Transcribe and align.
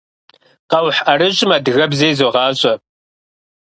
Къэухь 0.69 1.01
ӏэрыщӏым 1.05 1.51
адыгэбзэ 1.55 2.05
изогъащӏэ. 2.09 2.73